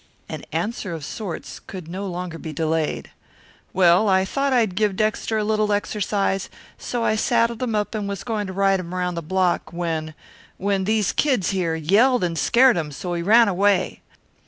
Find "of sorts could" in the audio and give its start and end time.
0.95-1.87